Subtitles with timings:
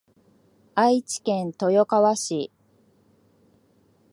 [0.73, 2.51] 愛知県豊川市